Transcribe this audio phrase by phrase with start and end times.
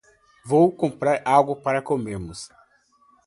[0.51, 2.39] Vou comprar algo para comermos.